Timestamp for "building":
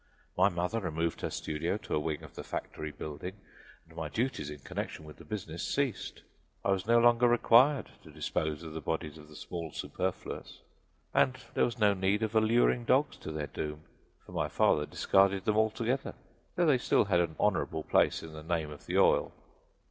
2.89-3.39